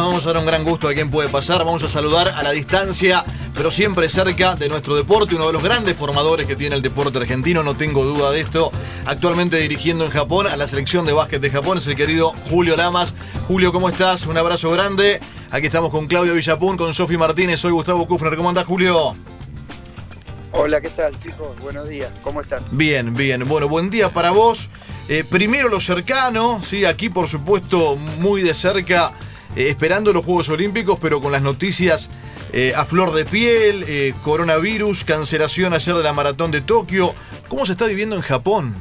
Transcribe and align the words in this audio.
nos 0.00 0.08
vamos 0.08 0.24
a 0.24 0.32
dar 0.32 0.38
un 0.38 0.46
gran 0.46 0.64
gusto 0.64 0.88
a 0.88 0.94
quien 0.94 1.10
puede 1.10 1.28
pasar. 1.28 1.58
Vamos 1.62 1.82
a 1.82 1.88
saludar 1.90 2.28
a 2.28 2.42
la 2.42 2.52
distancia, 2.52 3.22
pero 3.54 3.70
siempre 3.70 4.08
cerca 4.08 4.56
de 4.56 4.70
nuestro 4.70 4.96
deporte, 4.96 5.34
uno 5.34 5.46
de 5.46 5.52
los 5.52 5.62
grandes 5.62 5.94
formadores 5.94 6.46
que 6.46 6.56
tiene 6.56 6.74
el 6.74 6.80
deporte 6.80 7.18
argentino, 7.18 7.62
no 7.62 7.74
tengo 7.76 8.02
duda 8.02 8.30
de 8.30 8.40
esto. 8.40 8.72
Actualmente 9.04 9.58
dirigiendo 9.58 10.06
en 10.06 10.10
Japón 10.10 10.46
a 10.46 10.56
la 10.56 10.66
selección 10.66 11.04
de 11.04 11.12
básquet 11.12 11.42
de 11.42 11.50
Japón 11.50 11.76
es 11.76 11.86
el 11.86 11.96
querido 11.96 12.32
Julio 12.48 12.78
Lamas. 12.78 13.12
Julio, 13.46 13.74
¿cómo 13.74 13.90
estás? 13.90 14.24
Un 14.24 14.38
abrazo 14.38 14.70
grande. 14.70 15.20
Aquí 15.50 15.66
estamos 15.66 15.90
con 15.90 16.06
Claudio 16.06 16.32
Villapun, 16.32 16.78
con 16.78 16.94
Sofi 16.94 17.18
Martínez, 17.18 17.60
soy 17.60 17.72
Gustavo 17.72 18.06
Kufner. 18.06 18.36
¿Cómo 18.36 18.48
andás, 18.48 18.64
Julio? 18.64 19.14
Hola, 20.52 20.80
¿qué 20.80 20.88
tal, 20.88 21.12
chicos? 21.22 21.60
Buenos 21.60 21.88
días, 21.90 22.10
¿cómo 22.24 22.40
están? 22.40 22.64
Bien, 22.70 23.14
bien. 23.14 23.46
Bueno, 23.46 23.68
buen 23.68 23.90
día 23.90 24.08
para 24.08 24.30
vos. 24.30 24.70
Eh, 25.08 25.24
primero 25.28 25.68
lo 25.68 25.78
cercano, 25.78 26.62
¿sí? 26.62 26.86
aquí 26.86 27.10
por 27.10 27.28
supuesto 27.28 27.96
muy 27.96 28.42
de 28.42 28.54
cerca, 28.54 29.12
eh, 29.56 29.68
esperando 29.68 30.12
los 30.12 30.24
Juegos 30.24 30.48
Olímpicos, 30.48 30.98
pero 31.00 31.20
con 31.20 31.32
las 31.32 31.42
noticias 31.42 32.10
eh, 32.52 32.72
a 32.76 32.84
flor 32.84 33.12
de 33.12 33.24
piel, 33.24 33.84
coronavirus, 34.22 35.04
cancelación 35.04 35.72
ayer 35.72 35.94
de 35.94 36.02
la 36.02 36.12
maratón 36.12 36.50
de 36.50 36.60
Tokio. 36.60 37.14
¿Cómo 37.48 37.66
se 37.66 37.72
está 37.72 37.86
viviendo 37.86 38.16
en 38.16 38.22
Japón 38.22 38.74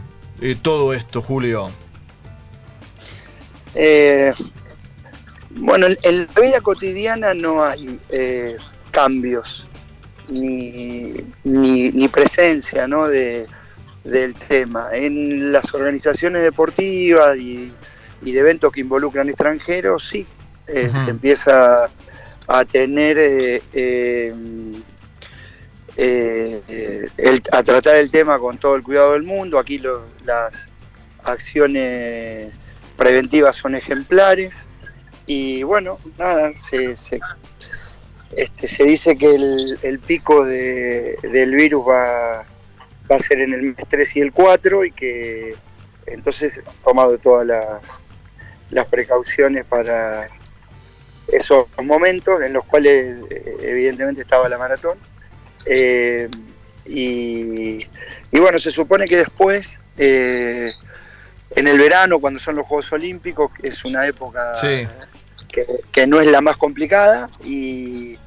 todo 0.62 0.94
esto, 0.94 1.22
Julio? 1.22 1.72
bueno, 5.52 5.88
en 6.02 6.28
la 6.28 6.42
vida 6.42 6.62
cotidiana 6.62 7.34
no 7.34 7.64
hay 7.64 8.00
cambios 8.92 9.66
ni, 10.30 11.14
ni, 11.44 12.08
presencia 12.08 12.88
¿no? 12.88 13.08
de, 13.08 13.48
del 14.04 14.36
tema. 14.36 14.90
En 14.94 15.52
las 15.52 15.74
organizaciones 15.74 16.44
deportivas 16.44 17.38
y, 17.38 17.72
de 18.22 18.40
eventos 18.40 18.72
que 18.72 18.82
involucran 18.82 19.30
extranjeros, 19.30 20.08
sí, 20.08 20.26
eh, 20.74 20.90
se 20.90 21.10
empieza 21.10 21.90
a 22.48 22.66
tener, 22.66 23.18
eh, 23.20 23.62
eh, 25.98 27.42
a 27.52 27.64
tratar 27.64 27.96
el 27.96 28.10
tema 28.12 28.40
con 28.40 28.58
todo 28.58 28.76
el 28.76 28.84
cuidado 28.84 29.14
del 29.14 29.24
mundo. 29.24 29.60
Aquí 29.60 29.80
las 29.80 30.70
acciones 31.24 32.54
preventivas 32.98 33.56
son 33.56 33.76
ejemplares 33.76 34.68
y 35.26 35.64
bueno, 35.64 36.00
nada, 36.18 36.52
se, 36.56 36.98
se 36.98 37.20
este, 38.36 38.68
se 38.68 38.84
dice 38.84 39.18
que 39.18 39.34
el, 39.82 40.00
pico 40.06 40.46
del 40.46 41.56
virus 41.56 41.88
va, 41.88 42.46
va, 43.12 43.16
a 43.16 43.20
ser 43.20 43.42
en 43.42 43.54
el 43.54 43.62
mes 43.62 43.86
3 43.88 44.16
y 44.18 44.22
el 44.22 44.32
4 44.32 44.86
y 44.86 44.92
que 44.92 45.56
entonces 46.06 46.60
han 46.60 46.76
tomado 46.84 47.18
todas 47.18 47.46
las, 47.48 48.04
las 48.70 48.88
precauciones 48.88 49.66
para 49.66 50.30
esos 51.32 51.66
momentos 51.82 52.42
en 52.42 52.54
los 52.54 52.66
cuales 52.66 53.18
eh, 53.30 53.58
evidentemente 53.62 54.22
estaba 54.22 54.50
la 54.50 54.58
maratón. 54.58 54.98
Eh, 55.66 56.30
y, 56.86 57.86
bueno, 58.32 58.60
se 58.60 58.72
supone 58.72 59.08
que 59.08 59.18
después, 59.18 59.80
eh, 59.98 60.72
en 61.56 61.68
el 61.68 61.78
verano, 61.78 62.20
cuando 62.20 62.40
son 62.40 62.56
los 62.56 62.66
Juegos 62.66 62.92
Olímpicos, 62.92 63.52
es 63.62 63.86
una 63.86 64.08
época 64.08 64.54
que, 65.92 66.08
no 66.08 66.20
es 66.20 66.32
la 66.32 66.42
más 66.42 66.58
complicada 66.58 67.30
y 67.44 68.18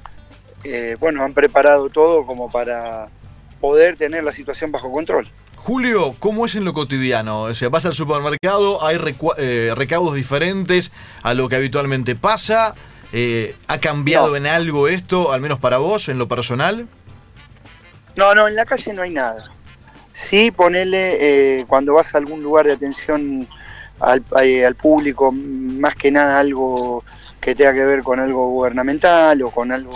eh, 0.64 0.94
bueno, 1.00 1.24
han 1.24 1.34
preparado 1.34 1.88
todo 1.88 2.24
como 2.24 2.50
para 2.50 3.08
poder 3.60 3.96
tener 3.96 4.22
la 4.22 4.32
situación 4.32 4.70
bajo 4.70 4.92
control. 4.92 5.28
Julio, 5.56 6.14
¿cómo 6.18 6.46
es 6.46 6.54
en 6.54 6.64
lo 6.64 6.72
cotidiano? 6.72 7.42
O 7.42 7.54
sea, 7.54 7.68
vas 7.68 7.86
al 7.86 7.94
supermercado, 7.94 8.84
hay 8.84 8.96
recaudos 8.96 10.14
diferentes 10.14 10.92
a 11.22 11.34
lo 11.34 11.48
que 11.48 11.56
habitualmente 11.56 12.14
pasa. 12.16 12.74
Eh, 13.12 13.54
¿Ha 13.68 13.78
cambiado 13.78 14.36
en 14.36 14.46
algo 14.46 14.88
esto, 14.88 15.32
al 15.32 15.40
menos 15.40 15.58
para 15.58 15.78
vos, 15.78 16.08
en 16.08 16.18
lo 16.18 16.28
personal? 16.28 16.88
No, 18.16 18.34
no, 18.34 18.48
en 18.48 18.56
la 18.56 18.64
calle 18.64 18.92
no 18.92 19.02
hay 19.02 19.10
nada. 19.10 19.44
Sí, 20.12 20.50
ponele 20.50 21.64
cuando 21.68 21.94
vas 21.94 22.14
a 22.14 22.18
algún 22.18 22.42
lugar 22.42 22.66
de 22.66 22.72
atención 22.72 23.46
al, 24.00 24.22
al 24.34 24.74
público, 24.76 25.32
más 25.32 25.94
que 25.94 26.10
nada 26.10 26.38
algo 26.38 27.04
que 27.40 27.54
tenga 27.54 27.72
que 27.72 27.84
ver 27.84 28.02
con 28.02 28.20
algo 28.20 28.48
gubernamental 28.48 29.42
o 29.42 29.50
con 29.50 29.72
algo 29.72 29.90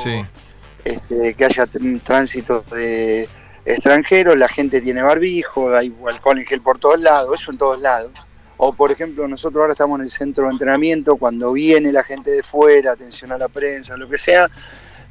este, 0.85 1.35
que 1.35 1.45
haya 1.45 1.67
tránsito 2.05 2.65
de 2.71 3.29
extranjeros, 3.65 4.39
la 4.39 4.49
gente 4.49 4.81
tiene 4.81 5.03
barbijo, 5.03 5.75
hay 5.75 5.93
alcohol 6.07 6.39
en 6.39 6.47
gel 6.47 6.61
por 6.61 6.79
todos 6.79 7.01
lados, 7.01 7.41
eso 7.41 7.51
en 7.51 7.59
todos 7.59 7.81
lados. 7.81 8.13
O 8.59 8.73
por 8.73 8.91
ejemplo, 8.91 9.29
nosotros 9.29 9.61
ahora 9.61 9.73
estamos 9.73 9.99
en 10.01 10.05
el 10.07 10.11
centro 10.11 10.45
de 10.47 10.53
entrenamiento, 10.53 11.17
cuando 11.17 11.53
viene 11.53 11.93
la 11.93 12.03
gente 12.05 12.31
de 12.31 12.43
fuera, 12.43 12.93
atención 12.93 13.33
a 13.33 13.39
la 13.39 13.49
prensa, 13.49 13.97
lo 13.97 14.09
que 14.09 14.19
sea, 14.19 14.49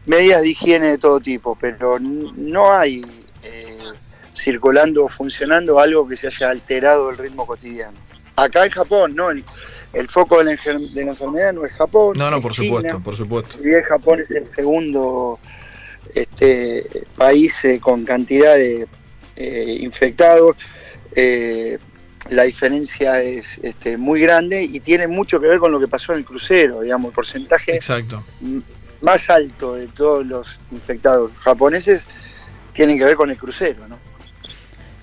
medidas 0.06 0.42
de 0.42 0.50
higiene 0.50 0.88
de 0.92 0.98
todo 0.98 1.20
tipo, 1.20 1.56
pero 1.60 2.00
no 2.00 2.74
hay 2.74 3.06
eh, 3.44 3.78
circulando 4.36 5.06
o 5.06 5.10
funcionando 5.10 5.80
algo 5.80 6.08
que 6.08 6.16
se 6.16 6.28
haya 6.28 6.50
alterado 6.50 7.10
el 7.10 7.18
ritmo 7.18 7.46
cotidiano. 7.46 7.98
Acá 8.36 8.66
en 8.66 8.72
Japón, 8.72 9.16
¿no? 9.16 9.30
el 9.96 10.10
foco 10.10 10.40
de 10.40 10.44
la, 10.44 10.52
enfermedad 10.52 11.54
no 11.54 11.66
es 11.66 11.72
Japón. 11.74 12.16
No, 12.18 12.30
no, 12.30 12.42
por 12.42 12.54
supuesto, 12.54 13.00
por 13.00 13.16
supuesto. 13.16 13.58
Si 13.58 13.64
bien 13.64 13.82
Japón 13.84 14.20
es 14.20 14.32
el 14.32 14.46
segundo 14.46 15.40
este, 16.14 16.86
país 17.18 17.64
eh, 17.64 17.80
con 17.82 18.04
cantidad 18.04 18.56
de 18.56 18.88
eh, 19.38 19.78
infectados, 19.80 20.58
eh, 21.16 21.78
la 22.30 22.44
diferencia 22.44 23.22
es 23.22 23.60
este, 23.62 23.98
muy 23.98 24.22
grande 24.22 24.64
y 24.64 24.80
tiene 24.80 25.08
mucho 25.08 25.40
que 25.40 25.48
ver 25.48 25.60
con 25.60 25.72
lo 25.72 25.80
que 25.80 25.88
pasó 25.88 26.14
en 26.14 26.20
el 26.20 26.26
crucero, 26.26 26.82
digamos, 26.82 27.10
el 27.10 27.16
porcentaje 27.16 27.76
Exacto. 27.76 28.24
más 29.02 29.30
alto 29.30 29.76
de 29.76 29.88
todos 29.88 30.26
los 30.26 30.60
infectados 30.72 31.32
japoneses 31.40 32.04
tienen 32.74 32.98
que 32.98 33.06
ver 33.06 33.16
con 33.16 33.30
el 33.30 33.38
crucero, 33.38 33.88
¿no? 33.88 33.98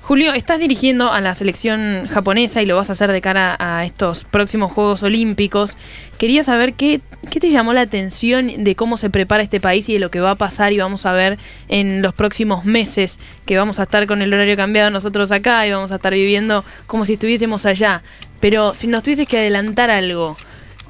Julio, 0.03 0.33
estás 0.33 0.59
dirigiendo 0.59 1.13
a 1.13 1.21
la 1.21 1.33
selección 1.33 2.09
japonesa 2.09 2.61
y 2.61 2.67
lo 2.67 2.75
vas 2.75 2.89
a 2.89 2.93
hacer 2.93 3.13
de 3.13 3.21
cara 3.21 3.57
a 3.61 3.85
estos 3.85 4.25
próximos 4.25 4.73
Juegos 4.73 5.05
Olímpicos. 5.05 5.77
Quería 6.19 6.43
saber 6.43 6.75
qué, 6.75 7.01
qué 7.31 7.39
te 7.39 7.51
llamó 7.51 7.73
la 7.73 7.83
atención 7.83 8.65
de 8.65 8.75
cómo 8.75 8.97
se 8.97 9.11
prepara 9.11 9.45
este 9.45 9.61
país 9.61 9.89
y 9.89 9.93
de 9.93 10.01
lo 10.01 10.11
que 10.11 10.19
va 10.19 10.33
a 10.33 10.35
pasar 10.35 10.73
y 10.73 10.79
vamos 10.79 11.07
a 11.07 11.13
ver 11.13 11.39
en 11.69 12.03
los 12.03 12.15
próximos 12.15 12.65
meses, 12.65 13.21
que 13.47 13.57
vamos 13.57 13.79
a 13.79 13.85
estar 13.85 14.09
con 14.09 14.23
el 14.23 14.35
horario 14.35 14.57
cambiado 14.57 14.91
nosotros 14.91 15.31
acá 15.31 15.65
y 15.69 15.71
vamos 15.71 15.93
a 15.93 15.97
estar 15.97 16.13
viviendo 16.13 16.65
como 16.89 17.05
si 17.05 17.13
estuviésemos 17.13 17.65
allá. 17.65 18.03
Pero 18.41 18.75
si 18.75 18.89
nos 18.89 19.05
tuvieses 19.05 19.29
que 19.29 19.39
adelantar 19.39 19.93
algo, 19.93 20.37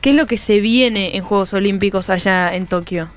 ¿qué 0.00 0.10
es 0.10 0.16
lo 0.16 0.26
que 0.26 0.38
se 0.38 0.60
viene 0.60 1.18
en 1.18 1.22
Juegos 1.22 1.52
Olímpicos 1.52 2.08
allá 2.08 2.54
en 2.54 2.66
Tokio? 2.66 3.10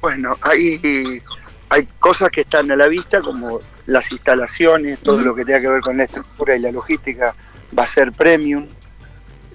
Bueno, 0.00 0.36
hay, 0.40 1.20
hay 1.68 1.88
cosas 1.98 2.30
que 2.30 2.42
están 2.42 2.70
a 2.70 2.76
la 2.76 2.86
vista 2.86 3.20
como 3.20 3.60
las 3.86 4.10
instalaciones, 4.12 4.98
todo 5.00 5.20
lo 5.20 5.34
que 5.34 5.44
tenga 5.44 5.60
que 5.60 5.68
ver 5.68 5.80
con 5.80 5.96
la 5.96 6.04
estructura 6.04 6.56
y 6.56 6.60
la 6.60 6.70
logística 6.70 7.34
va 7.76 7.84
a 7.84 7.86
ser 7.86 8.12
premium. 8.12 8.66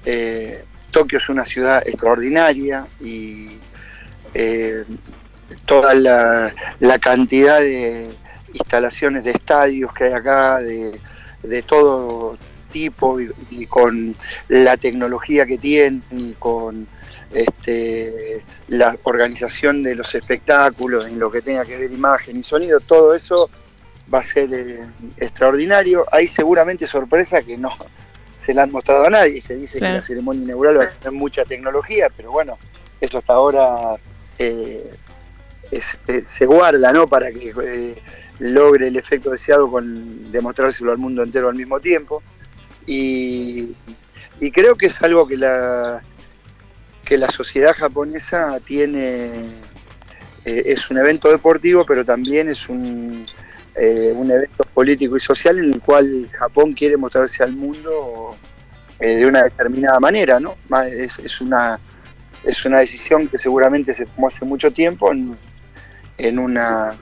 Eh, 0.06 0.64
Tokio 0.92 1.18
es 1.18 1.30
una 1.30 1.46
ciudad 1.46 1.84
extraordinaria 1.86 2.88
y 3.00 3.58
eh, 4.34 4.84
toda 5.66 5.94
la, 5.94 6.54
cantidad 7.00 7.60
de 7.60 8.08
instalaciones 8.54 9.24
de 9.24 9.32
estadios 9.32 9.94
que 9.94 10.06
hay 10.06 10.14
acá, 10.14 10.60
de, 10.60 11.00
todo 11.66 12.38
tipo 12.72 13.20
y, 13.22 13.66
con 13.68 14.16
la 14.50 14.78
tecnología 14.78 15.46
que 15.46 15.58
tienen 15.58 16.04
y 16.12 16.34
con 16.34 16.88
este, 17.34 18.44
la 18.68 18.98
organización 19.04 19.84
de 19.84 19.96
los 19.96 20.14
espectáculos, 20.16 21.08
en 21.08 21.20
lo 21.20 21.32
que 21.32 21.42
tenga 21.42 21.66
que 21.66 21.78
ver 21.78 21.92
imagen 21.92 22.38
y 22.38 22.44
sonido, 22.44 22.80
todo 22.80 23.14
eso 23.14 23.50
va 24.14 24.20
a 24.20 24.24
ser 24.24 24.54
eh, 24.54 24.80
extraordinario. 25.18 26.06
Hay 26.12 26.28
seguramente 26.28 26.88
sorpresa 26.88 27.42
que 27.42 27.58
no 27.58 27.72
se 28.38 28.54
la 28.54 28.64
han 28.64 28.72
mostrado 28.72 29.06
a 29.06 29.10
nadie. 29.10 29.42
Se 29.42 29.56
dice 29.56 29.80
que 29.80 29.86
la 29.86 30.02
ceremonia 30.02 30.44
inaugural 30.44 30.80
va 30.80 30.84
a 30.84 30.90
tener 30.90 31.12
mucha 31.12 31.46
tecnología, 31.46 32.10
pero 32.16 32.32
bueno, 32.32 32.58
eso 33.02 33.18
hasta 33.18 33.34
ahora 33.34 33.96
eh, 34.40 34.90
eh, 35.72 36.22
se 36.24 36.46
guarda 36.46 36.94
¿no? 36.94 37.08
para 37.08 37.32
que 37.32 38.02
logre 38.40 38.88
el 38.88 38.96
efecto 38.96 39.32
deseado 39.32 39.70
con 39.70 40.32
demostrárselo 40.32 40.92
al 40.92 40.98
mundo 40.98 41.24
entero 41.24 41.50
al 41.50 41.56
mismo 41.56 41.80
tiempo. 41.80 42.24
Y, 42.86 43.76
y 44.40 44.52
creo 44.52 44.76
que 44.76 44.86
es 44.86 45.02
algo 45.02 45.28
que 45.28 45.36
la, 45.36 46.02
que 47.04 47.18
la 47.18 47.30
sociedad 47.30 47.74
japonesa 47.76 48.60
tiene, 48.64 49.50
es 50.46 50.90
un 50.90 51.00
evento 51.00 51.30
deportivo, 51.30 51.86
pero 51.86 52.06
también 52.06 52.48
es 52.48 52.70
un 52.70 53.26
eh, 53.80 54.12
un 54.16 54.32
evento 54.32 54.64
político 54.74 55.18
y 55.18 55.20
social 55.20 55.60
en 55.60 55.74
el 55.74 55.82
cual 55.82 56.28
Japón 56.32 56.74
quiere 56.74 56.98
mostrarse 56.98 57.44
al 57.44 57.54
mundo 57.54 58.36
eh, 59.00 59.18
de 59.18 59.26
una 59.26 59.44
determinada 59.44 60.00
manera, 60.00 60.40
¿no? 60.40 60.56
Es, 60.86 61.42
una, 61.42 61.80
es 62.44 62.66
una 62.66 62.80
decisión 62.80 63.28
que 63.28 63.38
seguramente 63.38 63.94
se 63.94 64.06
tomó 64.08 64.28
hace 64.28 64.46
mucho 64.46 64.72
tiempo 64.72 65.12
en, 65.12 66.40
una 66.40 66.96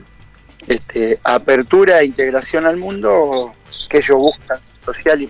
este, 0.68 1.18
apertura 1.24 2.00
e 2.00 2.06
integración 2.06 2.66
al 2.66 2.76
mundo 2.76 3.54
que 3.88 3.98
ellos 3.98 4.18
buscan 4.18 4.58
social 4.84 5.28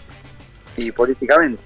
y 0.77 0.91
políticamente. 0.91 1.63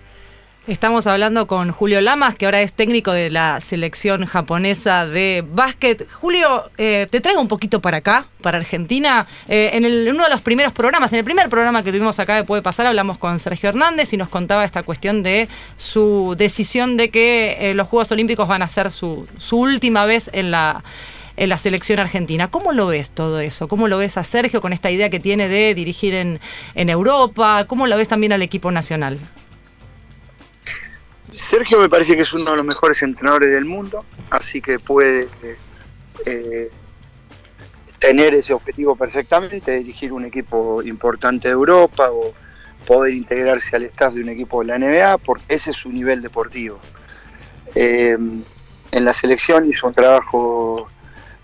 Estamos 0.71 1.09
hablando 1.09 1.49
con 1.49 1.73
Julio 1.73 2.01
Lamas, 2.01 2.37
que 2.37 2.45
ahora 2.45 2.63
es 2.63 2.75
técnico 2.75 3.11
de 3.11 3.29
la 3.29 3.61
selección 3.61 4.25
japonesa 4.25 5.05
de 5.05 5.45
básquet. 5.45 6.09
Julio, 6.13 6.71
eh, 6.79 7.09
te 7.11 7.21
traigo 7.21 7.41
un 7.41 7.49
poquito 7.49 7.81
para 7.81 7.97
acá, 7.97 8.27
para 8.41 8.59
Argentina. 8.59 9.27
Eh, 9.49 9.71
en, 9.73 9.85
uno 9.85 10.23
de 10.23 10.31
los 10.31 10.41
primeros 10.43 10.73
programas, 10.73 11.13
en 11.13 11.19
el 11.19 11.25
primer 11.25 11.49
programa 11.49 11.83
que 11.83 11.91
tuvimos 11.91 12.21
acá 12.21 12.37
de 12.37 12.45
Puede 12.45 12.63
Pasar, 12.63 12.87
hablamos 12.87 13.19
con 13.19 13.41
Sergio 13.41 13.69
Hernández 13.69 14.13
y 14.13 14.17
nos 14.17 14.29
contaba 14.29 14.65
esta 14.65 14.85
cuestión 14.85 15.25
de 15.25 15.49
su 15.77 16.37
decisión 16.39 16.97
de 16.97 17.11
que 17.11 17.57
eh, 17.59 17.75
los 17.75 17.89
Juegos 17.89 18.13
Olímpicos 18.13 18.47
van 18.47 18.63
a 18.63 18.69
ser 18.69 18.93
su, 18.93 19.27
su 19.39 19.59
última 19.59 20.07
vez 20.07 20.31
en 20.33 20.53
la 20.53 20.85
selección 21.59 21.99
argentina. 21.99 22.49
¿Cómo 22.49 22.73
lo 22.73 22.87
ves 22.87 23.11
todo 23.11 23.41
eso? 23.41 23.67
¿Cómo 23.67 23.89
lo 23.89 23.99
ves 23.99 24.17
a 24.19 24.23
Sergio 24.23 24.61
con 24.61 24.73
esta 24.73 24.89
idea 24.89 25.11
que 25.11 25.19
tiene 25.19 25.49
de 25.49 25.75
dirigir 25.75 26.15
en 26.15 26.39
Europa? 26.77 27.65
¿Cómo 27.67 27.89
lo 27.89 27.97
ves 27.97 28.07
también 28.07 28.33
al 28.33 28.43
equipo 28.43 28.71
nacional? 28.71 29.19
Sergio 31.33 31.79
me 31.79 31.89
parece 31.89 32.17
que 32.17 32.23
es 32.23 32.33
uno 32.33 32.51
de 32.51 32.57
los 32.57 32.67
mejores 32.67 33.03
entrenadores 33.03 33.53
del 33.53 33.65
mundo, 33.65 34.05
así 34.31 34.61
que 34.61 34.79
puede 34.79 35.29
eh, 36.27 36.71
tener 37.99 38.35
ese 38.35 38.53
objetivo 38.53 38.97
perfectamente, 38.97 39.79
dirigir 39.79 40.13
un 40.13 40.25
equipo 40.25 40.83
importante 40.83 41.49
de 41.49 41.53
Europa 41.53 42.11
o 42.11 42.35
poder 42.87 43.15
integrarse 43.15 43.77
al 43.77 43.85
staff 43.85 44.15
de 44.15 44.23
un 44.23 44.31
equipo 44.31 44.61
de 44.61 44.67
la 44.67 44.79
NBA, 44.79 45.19
porque 45.19 45.45
ese 45.49 45.71
es 45.71 45.77
su 45.77 45.91
nivel 45.91 46.23
deportivo. 46.23 46.81
Eh, 47.75 48.17
en 48.93 49.05
la 49.05 49.13
selección 49.13 49.69
hizo 49.71 49.87
un 49.87 49.95
trabajo 49.95 50.89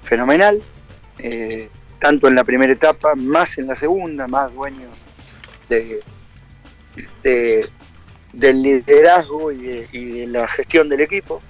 fenomenal, 0.03 0.61
eh, 1.19 1.69
tanto 2.01 2.29
en 2.29 2.35
la 2.35 2.45
primera 2.45 2.73
etapa, 2.73 3.15
más 3.15 3.59
en 3.59 3.69
la 3.69 3.77
segunda, 3.77 4.27
más 4.27 4.53
dueño 4.53 4.89
de, 5.69 6.01
del 8.37 8.63
liderazgo 8.63 9.51
y 9.51 9.59
de, 9.59 10.27
la 10.29 10.47
gestión 10.49 10.89
del 10.89 11.01
equipo. 11.01 11.41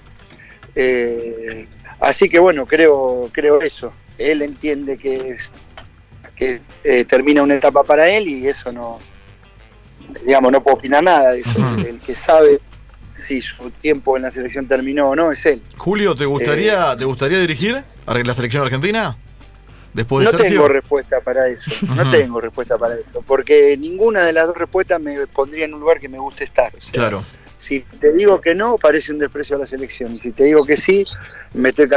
Eh, 0.75 1.67
así 1.99 2.29
que 2.29 2.39
bueno, 2.39 2.65
creo, 2.65 3.29
creo 3.31 3.61
eso. 3.61 3.91
Él 4.17 4.41
entiende 4.41 4.97
que 4.97 5.15
es 5.15 5.51
que 6.35 6.61
eh, 6.83 7.03
termina 7.05 7.41
una 7.41 7.55
etapa 7.55 7.83
para 7.83 8.07
él 8.09 8.27
y 8.27 8.47
eso 8.47 8.71
no, 8.71 8.99
digamos, 10.25 10.51
no 10.51 10.63
puedo 10.63 10.77
opinar 10.77 11.03
nada 11.03 11.31
de 11.31 11.41
eso. 11.41 11.59
El 11.77 11.99
que 11.99 12.15
sabe 12.15 12.59
si 13.11 13.41
su 13.41 13.71
tiempo 13.71 14.15
en 14.15 14.23
la 14.23 14.31
selección 14.31 14.67
terminó 14.67 15.09
o 15.09 15.15
no 15.15 15.31
es 15.31 15.45
él. 15.45 15.61
Julio, 15.75 16.15
¿te 16.15 16.25
gustaría, 16.25 16.95
¿te 16.95 17.05
gustaría 17.05 17.39
dirigir 17.39 17.83
a 18.05 18.13
la 18.13 18.33
selección 18.33 18.63
argentina? 18.63 19.17
No 19.93 20.31
tengo 20.31 20.67
respuesta 20.67 21.21
para 21.21 21.47
eso, 21.47 21.69
no 21.95 22.09
tengo 22.09 22.41
respuesta 22.41 22.77
para 22.77 22.95
eso, 22.95 23.23
porque 23.25 23.77
ninguna 23.77 24.25
de 24.25 24.33
las 24.33 24.47
dos 24.47 24.57
respuestas 24.57 25.01
me 25.01 25.27
pondría 25.27 25.65
en 25.65 25.73
un 25.73 25.79
lugar 25.79 25.99
que 25.99 26.09
me 26.09 26.19
guste 26.19 26.43
estar. 26.43 26.71
claro. 26.91 27.23
Si 27.57 27.81
te 27.81 28.13
digo 28.13 28.39
que 28.39 28.53
no, 28.53 28.77
parece 28.77 29.11
un 29.11 29.17
desprecio 29.17 29.55
a 29.55 29.59
la 29.59 29.65
selección, 29.65 30.13
y 30.13 30.19
si 30.19 30.31
te 30.31 30.43
digo 30.43 30.63
que 30.63 30.77
sí, 30.77 31.05
me 31.55 31.69
estoy, 31.69 31.87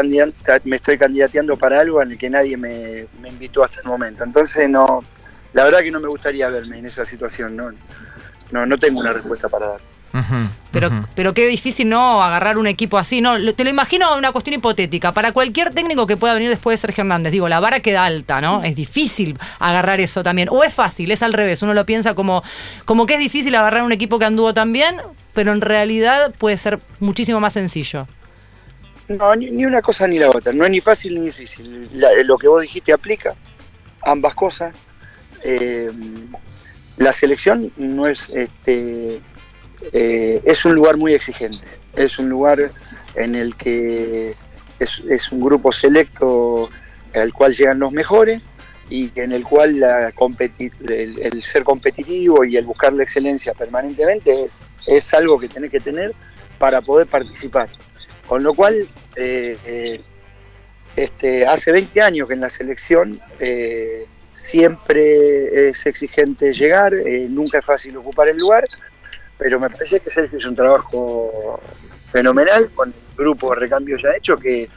me 0.64 0.76
estoy 0.76 0.96
candidateando 0.98 1.54
para 1.56 1.80
algo 1.80 2.00
en 2.00 2.12
el 2.12 2.18
que 2.18 2.30
nadie 2.30 2.56
me, 2.56 3.06
me 3.20 3.28
invitó 3.28 3.62
hasta 3.62 3.80
el 3.80 3.86
momento. 3.86 4.24
Entonces, 4.24 4.68
no, 4.68 5.04
la 5.52 5.64
verdad 5.64 5.80
que 5.80 5.90
no 5.90 6.00
me 6.00 6.08
gustaría 6.08 6.48
verme 6.48 6.78
en 6.78 6.86
esa 6.86 7.04
situación, 7.04 7.56
no, 7.56 7.70
no, 8.50 8.66
no 8.66 8.78
tengo 8.78 9.00
una 9.00 9.12
respuesta 9.12 9.48
para 9.48 9.68
dar 9.68 9.80
pero, 10.72 10.90
pero 11.14 11.34
qué 11.34 11.46
difícil 11.46 11.88
no 11.88 12.22
agarrar 12.22 12.58
un 12.58 12.66
equipo 12.66 12.98
así. 12.98 13.20
No, 13.20 13.36
te 13.54 13.64
lo 13.64 13.70
imagino 13.70 14.16
una 14.16 14.32
cuestión 14.32 14.54
hipotética. 14.54 15.12
Para 15.12 15.32
cualquier 15.32 15.72
técnico 15.72 16.06
que 16.06 16.16
pueda 16.16 16.34
venir 16.34 16.48
después 16.48 16.74
de 16.74 16.88
Sergio 16.88 17.02
Hernández, 17.02 17.32
digo, 17.32 17.48
la 17.48 17.60
vara 17.60 17.80
queda 17.80 18.04
alta, 18.04 18.40
¿no? 18.40 18.62
Es 18.64 18.76
difícil 18.76 19.38
agarrar 19.58 20.00
eso 20.00 20.22
también. 20.22 20.48
O 20.50 20.64
es 20.64 20.74
fácil, 20.74 21.10
es 21.10 21.22
al 21.22 21.32
revés. 21.32 21.62
Uno 21.62 21.74
lo 21.74 21.86
piensa 21.86 22.14
como, 22.14 22.42
como 22.84 23.06
que 23.06 23.14
es 23.14 23.20
difícil 23.20 23.54
agarrar 23.54 23.82
un 23.82 23.92
equipo 23.92 24.18
que 24.18 24.24
anduvo 24.24 24.52
tan 24.52 24.72
bien, 24.72 24.96
pero 25.32 25.52
en 25.52 25.60
realidad 25.60 26.34
puede 26.38 26.56
ser 26.56 26.80
muchísimo 26.98 27.40
más 27.40 27.52
sencillo. 27.52 28.06
No, 29.08 29.34
ni, 29.34 29.64
una 29.64 29.82
cosa 29.82 30.06
ni 30.06 30.18
la 30.18 30.30
otra. 30.30 30.52
No 30.52 30.64
es 30.64 30.70
ni 30.70 30.80
fácil 30.80 31.20
ni 31.20 31.26
difícil. 31.26 31.88
lo 32.24 32.38
que 32.38 32.48
vos 32.48 32.62
dijiste 32.62 32.92
aplica. 32.92 33.34
Ambas 34.02 34.34
cosas. 34.34 34.74
Eh, 35.42 35.90
la 36.96 37.12
selección 37.12 37.72
no 37.76 38.06
es 38.06 38.28
este 38.28 39.20
eh, 39.92 40.40
es 40.44 40.64
un 40.64 40.74
lugar 40.74 40.96
muy 40.96 41.14
exigente, 41.14 41.66
es 41.96 42.18
un 42.18 42.28
lugar 42.28 42.70
en 43.14 43.34
el 43.34 43.56
que 43.56 44.34
es, 44.78 45.32
un 45.32 45.40
grupo 45.40 45.72
selecto 45.72 46.70
al 47.14 47.32
cual 47.32 47.54
llegan 47.54 47.78
los 47.80 47.92
mejores 47.92 48.42
y 48.88 49.10
en 49.14 49.32
el 49.32 49.44
cual 49.44 49.78
la 49.80 50.12
el, 50.88 51.42
ser 51.42 51.64
competitivo 51.64 52.44
y 52.44 52.56
el 52.56 52.66
buscar 52.66 52.92
la 52.92 53.02
excelencia 53.02 53.52
permanentemente 53.54 54.50
es, 54.86 55.14
algo 55.14 55.38
que 55.38 55.48
tenés 55.48 55.70
que 55.70 55.80
tener 55.80 56.12
para 56.58 56.80
poder 56.80 57.06
participar. 57.06 57.68
Con 58.26 58.42
lo 58.42 58.54
cual, 58.54 58.86
eh, 59.16 59.56
eh, 59.64 60.00
este, 60.96 61.46
hace 61.46 61.72
20 61.72 62.00
años 62.02 62.28
que 62.28 62.34
en 62.34 62.40
la 62.40 62.50
selección 62.50 63.20
siempre 64.34 65.68
es 65.68 65.84
exigente 65.86 66.52
llegar, 66.52 66.92
nunca 67.28 67.58
es 67.58 67.64
fácil 67.64 67.96
ocupar 67.96 68.28
el 68.28 68.38
lugar, 68.38 68.64
pero 69.40 69.58
me 69.58 69.70
parece 69.70 70.00
que 70.00 70.10
Sergio 70.10 70.38
es 70.38 70.44
un 70.44 70.54
trabajo 70.54 71.58
fenomenal 72.12 72.70
con 72.74 72.90
el 72.90 73.16
grupo 73.16 73.50
de 73.50 73.60
recambio 73.60 73.96
ya 73.96 74.10
hecho, 74.16 74.36
que 74.36 74.68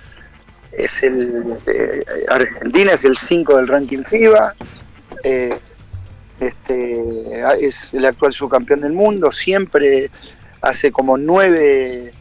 es 0.72 1.04
el 1.04 1.58
eh, 1.68 2.04
Argentina 2.30 2.94
es 2.94 3.04
el 3.04 3.18
5 3.18 3.58
del 3.58 3.68
ranking 3.68 4.04
FIBA, 4.04 4.56
eh, 5.24 5.58
este, 6.40 7.44
es 7.60 7.94
el 7.94 8.06
actual 8.06 8.32
subcampeón 8.32 8.82
del 8.82 8.94
mundo, 8.94 9.34
siempre 9.34 10.10
hace 10.62 10.94
como 10.94 11.18
nueve 11.18 12.14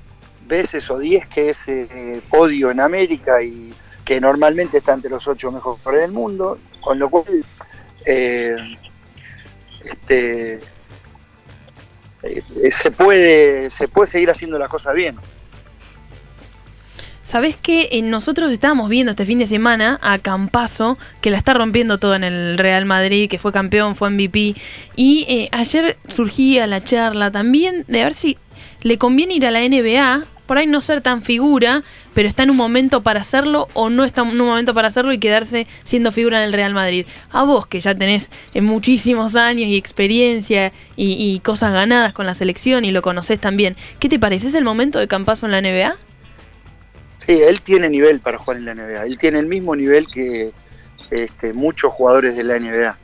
veces 0.49 0.91
o 0.91 0.99
diez 0.99 1.29
que 1.29 1.51
es 1.51 1.69
eh, 1.69 2.21
podio 2.29 2.73
en 2.73 2.81
América 2.81 3.41
y 3.41 3.73
que 4.05 4.21
normalmente 4.21 4.79
está 4.79 4.95
entre 4.95 5.11
los 5.11 5.29
ocho 5.29 5.53
mejores 5.53 6.01
del 6.01 6.11
mundo, 6.11 6.59
con 6.81 6.99
lo 6.99 7.09
cual 7.09 7.45
este, 8.05 8.57
eh, 10.55 10.61
se 12.71 12.91
puede 12.91 13.71
se 13.71 13.89
puede 13.89 14.11
seguir 14.11 14.31
haciendo 14.31 14.59
la 14.59 14.69
cosa 14.69 14.93
bien. 14.93 15.17
¿Sabés 17.23 17.57
que 17.57 17.89
eh, 17.93 18.03
nosotros 18.03 18.51
estábamos 18.51 18.91
viendo 18.91 19.11
este 19.11 19.25
fin 19.25 19.39
de 19.39 19.47
semana 19.47 19.99
a 20.03 20.19
Campazo, 20.19 20.99
que 21.21 21.31
la 21.31 21.39
está 21.39 21.55
rompiendo 21.55 21.99
todo 21.99 22.17
en 22.17 22.25
el 22.25 22.59
Real 22.59 22.85
Madrid, 22.85 23.31
que 23.31 23.39
fue 23.39 23.53
campeón, 23.53 23.95
fue 23.95 24.11
MVP, 24.11 24.57
y 24.97 25.25
eh, 25.29 25.49
ayer 25.53 25.97
surgía 26.09 26.67
la 26.67 26.83
charla 26.83 27.31
también 27.31 27.85
de 27.87 28.03
ver 28.03 28.15
si 28.15 28.39
le 28.83 28.99
conviene 28.99 29.35
ir 29.35 29.47
a 29.47 29.53
la 29.53 29.61
NBA 29.61 30.25
por 30.47 30.59
ahí 30.59 30.67
no 30.67 30.81
ser 30.81 31.01
tan 31.01 31.23
figura, 31.23 31.83
pero 32.15 32.29
está 32.29 32.43
en 32.43 32.51
un 32.51 32.57
momento 32.57 33.03
para 33.03 33.21
hacerlo 33.21 33.69
o 33.75 33.91
no 33.91 34.05
está 34.05 34.23
en 34.23 34.41
un 34.41 34.47
momento 34.47 34.75
para 34.75 34.89
hacerlo 34.89 35.13
y 35.13 35.19
quedarse 35.19 35.67
siendo 35.85 36.13
figura 36.13 36.41
en 36.41 36.47
el 36.47 36.53
Real 36.53 36.75
Madrid. 36.75 37.07
A 37.31 37.45
vos 37.45 37.67
que 37.67 37.81
ya 37.81 37.95
tenés 37.95 38.31
eh, 38.55 38.61
muchísimos 38.61 39.37
años 39.37 39.69
y 39.69 39.77
experiencia 39.77 40.73
y, 40.97 41.41
cosas 41.43 41.73
ganadas 41.73 42.13
con 42.13 42.27
la 42.27 42.35
selección 42.35 42.85
y 42.85 42.93
lo 42.93 43.03
conocés 43.03 43.41
también, 43.41 43.77
¿qué 43.99 44.09
te 44.09 44.19
parece? 44.19 44.49
¿Es 44.49 44.55
el 44.55 44.65
momento 44.65 44.99
de 44.99 45.09
Campazo 45.09 45.47
en 45.47 45.53
la 45.53 45.61
NBA? 45.61 45.95
Sí, 47.27 47.33
él 47.33 47.61
tiene 47.63 47.89
nivel 47.89 48.21
para 48.21 48.39
jugar 48.39 48.59
en 48.59 48.65
la 48.65 48.75
NBA. 48.75 49.07
Él 49.07 49.19
tiene 49.19 49.39
el 49.39 49.47
mismo 49.47 49.75
nivel 49.75 50.07
que 50.09 50.53
este, 51.11 51.53
muchos 51.53 51.93
jugadores 51.93 52.37
de 52.37 52.45
la 52.45 52.59
NBA. 52.59 52.97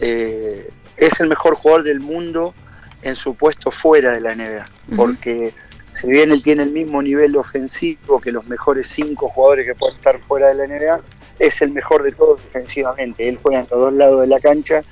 Eh, 0.00 0.68
es 0.96 1.20
el 1.20 1.28
mejor 1.28 1.54
jugador 1.54 1.84
del 1.84 2.00
mundo 2.00 2.54
en 3.02 3.16
su 3.16 3.34
puesto 3.34 3.70
fuera 3.70 4.12
de 4.12 4.20
la 4.20 4.34
NBA, 4.34 4.64
porque 4.96 5.52
si 5.98 6.06
bien 6.06 6.30
él 6.30 6.42
tiene 6.42 6.62
el 6.62 6.70
mismo 6.70 7.02
nivel 7.02 7.36
ofensivo 7.36 8.20
que 8.20 8.30
los 8.30 8.46
mejores 8.46 8.86
cinco 8.86 9.28
jugadores 9.30 9.66
que 9.66 9.74
pueden 9.74 9.96
estar 9.96 10.20
fuera 10.20 10.46
de 10.46 10.54
la 10.54 10.66
NBA, 10.66 11.00
es 11.40 11.60
el 11.60 11.70
mejor 11.72 12.04
de 12.04 12.12
todos 12.12 12.40
defensivamente. 12.40 13.28
Él 13.28 13.38
juega 13.42 13.60
en 13.60 13.66
los 13.68 13.80
dos 13.80 13.92
lados 13.92 14.20
de 14.20 14.28
la 14.28 14.38
cancha, 14.38 14.82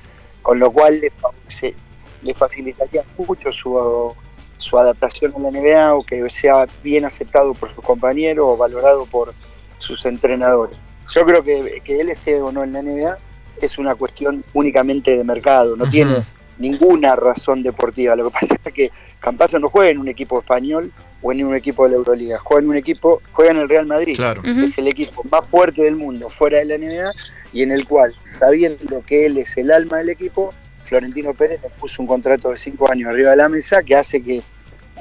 con 0.43 0.59
lo 0.59 0.73
cual 0.73 1.01
le, 1.01 2.35
facilitaría 2.35 3.05
mucho 3.17 3.53
su, 3.53 4.15
su 4.59 4.79
adaptación 4.79 5.33
a 5.37 5.39
la 5.39 5.51
NBA 5.53 5.95
o 5.95 6.05
que 6.05 6.29
sea 6.29 6.67
bien 6.83 7.05
aceptado 7.05 7.55
por 7.55 7.73
sus 7.73 7.85
compañeros 7.85 8.45
o 8.49 8.57
valorado 8.57 9.07
por 9.07 9.33
sus 9.79 10.05
entrenadores. 10.07 10.77
Yo 11.15 11.25
creo 11.25 11.45
que, 11.45 11.81
que 11.85 12.01
él 12.01 12.09
esté 12.09 12.43
o 12.43 12.51
no 12.51 12.65
en 12.65 12.73
la 12.73 12.83
NBA 12.83 13.17
es 13.61 13.79
una 13.79 13.95
cuestión 13.95 14.45
únicamente 14.55 15.17
de 15.17 15.23
mercado, 15.23 15.77
no 15.77 15.89
tiene 15.89 16.17
ninguna 16.59 17.17
razón 17.17 17.63
deportiva. 17.63 18.17
Lo 18.17 18.25
que 18.25 18.31
pasa 18.31 18.57
es 18.65 18.73
que 18.73 18.91
Campazo 19.21 19.59
no 19.59 19.69
juega 19.69 19.91
en 19.91 19.99
un 19.99 20.09
equipo 20.09 20.39
español 20.39 20.93
o 21.23 21.33
en 21.33 21.45
un 21.45 21.57
equipo 21.57 21.85
de 21.85 21.91
la 21.91 21.97
Euroliga, 21.97 22.39
juega 22.39 22.63
en 22.63 22.71
un 22.71 22.77
equipo, 22.77 23.23
juega 23.33 23.51
en 23.53 23.59
el 23.59 23.69
Real 23.69 23.87
Madrid, 23.87 24.19
es 24.45 24.79
el 24.79 24.89
equipo 24.89 25.25
más 25.31 25.45
fuerte 25.47 25.83
del 25.83 25.97
mundo 25.97 26.29
fuera 26.29 26.59
de 26.59 26.67
la 26.67 26.79
NBA 26.79 27.13
y 27.53 27.63
en 27.63 27.73
el 27.73 27.87
cual, 27.87 28.15
sabiendo 28.23 29.03
que 29.07 29.27
él 29.27 29.39
es 29.39 29.57
el 29.57 29.71
alma 29.71 29.99
del 29.99 30.11
equipo, 30.11 30.53
Florentino 30.85 31.35
Pérez 31.35 31.61
le 31.63 31.71
puso 31.71 32.03
un 32.03 32.09
contrato 32.09 32.51
de 32.51 32.57
cinco 32.57 32.91
años 32.91 33.11
arriba 33.11 33.31
de 33.31 33.37
la 33.37 33.49
mesa 33.49 33.83
que 33.83 33.97
hace 33.97 34.23
que 34.23 34.43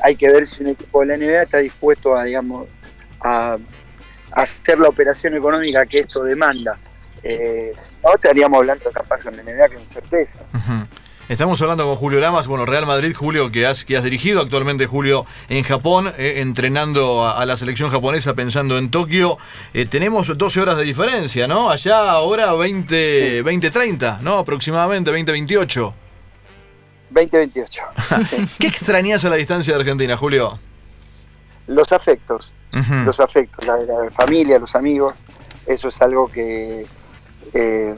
hay 0.03 0.15
que 0.15 0.29
ver 0.29 0.47
si 0.47 0.63
un 0.63 0.69
equipo 0.69 1.01
de 1.01 1.05
la 1.05 1.17
NBA 1.17 1.43
está 1.43 1.59
dispuesto 1.59 2.15
a, 2.15 2.23
digamos, 2.23 2.67
a, 3.21 3.57
hacer 4.31 4.79
la 4.79 4.89
operación 4.89 5.35
económica 5.35 5.85
que 5.85 5.99
esto 5.99 6.23
demanda. 6.23 6.77
Eh, 7.23 7.71
si 7.75 7.91
no, 8.03 8.13
estaríamos 8.13 8.57
hablando 8.57 8.85
de 8.85 8.91
Campazo 8.91 9.29
en 9.29 9.37
la 9.37 9.43
NBA 9.43 9.69
con 9.69 9.87
certeza. 9.87 10.39
Estamos 11.27 11.59
hablando 11.61 11.85
con 11.85 11.95
Julio 11.95 12.19
Lamas, 12.19 12.47
bueno, 12.47 12.67
Real 12.67 12.85
Madrid, 12.85 13.15
Julio, 13.15 13.51
que 13.51 13.65
has, 13.65 13.83
que 13.83 13.97
has 13.97 14.03
dirigido 14.03 14.41
actualmente, 14.41 14.85
Julio, 14.85 15.25
en 15.49 15.63
Japón, 15.63 16.07
eh, 16.19 16.35
entrenando 16.37 17.23
a, 17.25 17.41
a 17.41 17.45
la 17.47 17.57
selección 17.57 17.89
japonesa 17.89 18.35
pensando 18.35 18.77
en 18.77 18.91
Tokio. 18.91 19.37
Eh, 19.73 19.87
tenemos 19.87 20.37
12 20.37 20.61
horas 20.61 20.77
de 20.77 20.83
diferencia, 20.83 21.47
¿no? 21.47 21.71
Allá 21.71 22.11
ahora 22.11 22.53
20, 22.53 23.41
2030, 23.41 24.19
¿no? 24.21 24.37
Aproximadamente 24.37 25.09
2028. 25.09 25.95
2028. 27.09 27.81
¿Qué 28.59 28.67
extrañas 28.67 29.25
a 29.25 29.29
la 29.29 29.37
distancia 29.37 29.73
de 29.73 29.79
Argentina, 29.79 30.15
Julio? 30.17 30.59
los 31.67 31.91
afectos, 31.91 32.53
los 33.05 33.19
afectos, 33.19 33.65
la, 33.65 33.77
la 33.77 34.11
familia, 34.11 34.59
los 34.59 34.75
amigos, 34.75 35.15
eso 35.65 35.87
es 35.87 35.99
algo 36.01 36.27
que, 36.31 36.85
eh, 37.53 37.95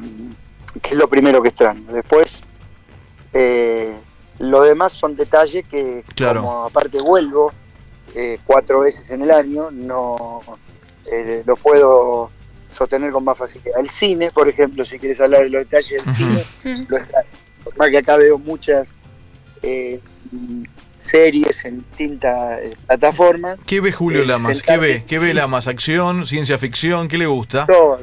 que 0.81 0.89
es 0.89 0.95
lo 0.95 1.09
primero 1.09 1.41
que 1.41 1.49
extraño. 1.49 1.91
Después, 1.91 2.43
eh, 3.33 3.93
lo 4.39 4.61
demás 4.61 4.93
son 4.93 5.15
detalles 5.15 5.65
que, 5.67 6.03
Claro. 6.15 6.41
como 6.41 6.63
aparte 6.65 6.99
vuelvo 7.01 7.51
eh, 8.15 8.37
cuatro 8.45 8.81
veces 8.81 9.09
en 9.11 9.21
el 9.23 9.31
año, 9.31 9.69
no 9.71 10.41
eh, 11.11 11.43
lo 11.45 11.55
puedo 11.55 12.29
sostener 12.71 13.11
con 13.11 13.23
más 13.23 13.37
facilidad. 13.37 13.79
El 13.79 13.89
cine, 13.89 14.29
por 14.31 14.47
ejemplo, 14.47 14.85
si 14.85 14.97
quieres 14.99 15.19
hablar 15.19 15.43
de 15.43 15.49
los 15.49 15.67
detalles 15.69 16.03
del 16.03 16.15
cine, 16.15 16.85
lo 16.89 16.97
extraño. 16.97 17.27
Por 17.63 17.77
más 17.77 17.89
que 17.89 17.97
acá 17.97 18.15
veo 18.17 18.37
muchas 18.37 18.93
eh, 19.63 19.99
series 20.99 21.63
en 21.65 21.79
distintas 21.79 22.59
eh, 22.61 22.75
plataformas, 22.85 23.57
¿Qué 23.65 23.79
ve 23.81 23.91
Julio 23.91 24.21
Eh, 24.21 24.25
Lamas? 24.25 24.61
¿Qué 24.61 24.77
ve? 24.77 25.03
¿Qué 25.07 25.19
ve 25.19 25.33
Lamas? 25.33 25.67
¿Acción? 25.67 26.25
¿Ciencia 26.25 26.57
ficción? 26.57 27.07
¿Qué 27.07 27.17
le 27.17 27.25
gusta? 27.27 27.65
todo. 27.65 27.99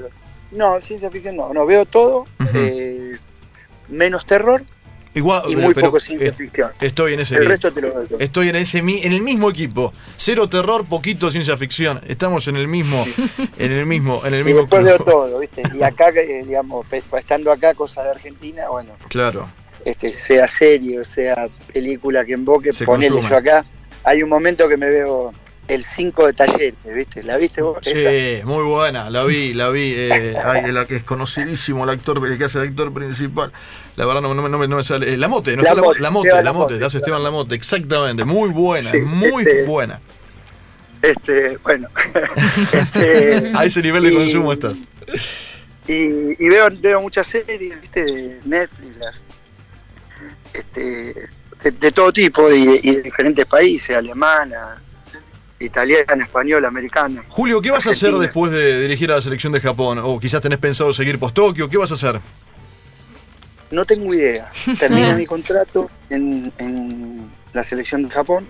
No, 0.52 0.80
ciencia 0.80 1.10
ficción 1.10 1.36
no, 1.36 1.52
no 1.52 1.66
veo 1.66 1.84
todo, 1.84 2.26
eh, 2.54 3.16
menos 3.88 4.24
terror 4.24 4.62
Igual, 5.14 5.42
y 5.48 5.54
pero- 5.54 5.66
muy 5.66 5.74
pero 5.74 5.86
poco 5.88 6.00
ciencia 6.00 6.32
ficción. 6.32 6.70
Estoy 6.80 7.14
en 7.14 7.20
ese 7.20 7.36
El 7.36 7.46
resto 7.46 7.72
te 7.72 7.80
lo 7.80 7.92
todo. 7.92 8.18
Estoy 8.18 8.48
en 8.48 8.56
ese 8.56 8.78
en 8.78 9.12
el 9.12 9.22
mismo 9.22 9.48
equipo. 9.50 9.92
Cero 10.16 10.48
terror, 10.48 10.84
poquito 10.86 11.30
ciencia 11.30 11.56
ficción. 11.56 12.00
Estamos 12.06 12.48
en 12.48 12.56
el 12.56 12.66
mismo, 12.68 13.04
en 13.58 13.72
el 13.72 13.86
mismo, 13.86 14.20
en 14.24 14.34
el 14.34 14.40
Y 14.40 14.44
mismo 14.44 14.60
después 14.62 14.84
veo 14.84 14.98
todo, 14.98 15.38
¿viste? 15.38 15.62
Y 15.74 15.82
acá, 15.82 16.08
eh, 16.10 16.42
digamos, 16.46 16.86
estando 16.92 17.52
acá, 17.52 17.74
cosas 17.74 18.04
de 18.04 18.10
Argentina, 18.10 18.64
bueno, 18.68 18.90
Claro. 19.08 19.48
este, 19.84 20.12
sea 20.12 20.48
serie 20.48 20.98
o 20.98 21.04
sea 21.04 21.48
película 21.72 22.24
que 22.24 22.32
invoque, 22.32 22.72
Se 22.72 22.84
ponele 22.84 23.20
yo 23.22 23.36
acá. 23.36 23.64
Hay 24.02 24.22
un 24.22 24.28
momento 24.28 24.68
que 24.68 24.76
me 24.76 24.88
veo 24.90 25.32
el 25.68 25.84
5 25.84 26.26
de 26.26 26.32
talleres, 26.34 26.74
¿viste? 26.84 27.22
¿La 27.22 27.36
viste 27.36 27.62
vos? 27.62 27.78
Esa. 27.86 28.10
Sí, 28.10 28.44
muy 28.44 28.62
buena, 28.64 29.08
la 29.10 29.24
vi, 29.24 29.54
la 29.54 29.70
vi. 29.70 29.92
Eh, 29.96 30.36
ay, 30.44 30.70
la 30.72 30.84
que 30.84 30.96
es 30.96 31.02
conocidísimo, 31.04 31.84
el 31.84 31.90
actor, 31.90 32.20
el 32.26 32.36
que 32.38 32.44
hace 32.44 32.58
el 32.60 32.68
actor 32.68 32.92
principal. 32.92 33.50
La 33.96 34.04
verdad 34.06 34.20
no, 34.22 34.34
no 34.34 34.42
me- 34.42 34.48
no 34.50 34.58
no 34.66 34.76
me 34.76 34.82
sale. 34.82 35.12
eh, 35.12 35.16
Lamote, 35.16 35.56
¿no 35.56 35.62
está 35.62 35.74
Lamote, 35.74 36.00
Lamote? 36.00 36.28
Esteban 36.28 36.44
Lamote, 36.44 36.72
Lamote, 36.74 36.84
hace 36.86 36.96
Esteban 36.98 37.22
Lamote, 37.22 37.54
exactamente. 37.54 38.24
Muy 38.24 38.50
buena, 38.50 38.90
Sí, 38.90 38.98
muy 39.00 39.42
este- 39.42 39.64
buena. 39.64 40.00
Este, 41.02 41.56
bueno. 41.58 41.88
este, 42.72 43.52
A 43.54 43.64
ese 43.64 43.82
nivel 43.82 44.02
de 44.04 44.12
y- 44.12 44.14
consumo 44.16 44.52
estás. 44.52 44.78
Y, 45.86 45.92
y 45.92 46.48
veo, 46.48 46.68
veo 46.80 47.00
muchas 47.02 47.26
series, 47.26 47.80
¿viste? 47.80 48.04
De 48.04 48.40
Netflix, 48.44 48.96
las, 48.98 49.24
este, 50.54 50.80
de, 51.62 51.70
de 51.72 51.92
todo 51.92 52.12
tipo 52.12 52.50
y 52.50 52.66
de, 52.66 52.80
y 52.82 52.96
de 52.96 53.02
diferentes 53.02 53.44
países, 53.46 53.94
alemana, 53.96 54.82
italiana, 55.64 56.24
española, 56.24 56.68
americana. 56.68 57.24
Julio, 57.28 57.60
¿qué 57.60 57.70
vas 57.70 57.86
a 57.86 57.90
hacer 57.90 58.12
después 58.14 58.52
de 58.52 58.82
dirigir 58.82 59.10
a 59.12 59.16
la 59.16 59.22
selección 59.22 59.52
de 59.52 59.60
Japón? 59.60 59.98
O 60.02 60.18
quizás 60.20 60.40
tenés 60.40 60.58
pensado 60.58 60.92
seguir 60.92 61.18
post-Tokio, 61.18 61.68
¿qué 61.68 61.76
vas 61.76 61.90
a 61.90 61.94
hacer? 61.94 62.20
No 63.70 63.84
tengo 63.84 64.12
idea. 64.14 64.50
Termina 64.78 65.14
mi 65.16 65.26
contrato 65.26 65.90
en, 66.10 66.52
en 66.58 67.30
la 67.52 67.64
selección 67.64 68.02
de 68.04 68.10
Japón, 68.10 68.46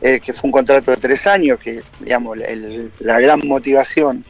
eh, 0.00 0.20
que 0.20 0.32
fue 0.32 0.48
un 0.48 0.52
contrato 0.52 0.90
de 0.90 0.96
tres 0.96 1.26
años, 1.26 1.58
que 1.60 1.82
digamos 2.00 2.38
el- 2.38 2.90
la 3.00 3.20
gran 3.20 3.40
motivación 3.46 4.24